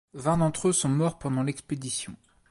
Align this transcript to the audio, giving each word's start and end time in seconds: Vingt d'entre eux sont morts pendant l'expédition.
Vingt 0.15 0.39
d'entre 0.39 0.69
eux 0.69 0.73
sont 0.73 0.89
morts 0.89 1.19
pendant 1.19 1.43
l'expédition. 1.43 2.15